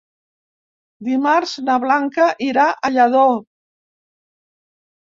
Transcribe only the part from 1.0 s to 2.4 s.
Dimarts na Blanca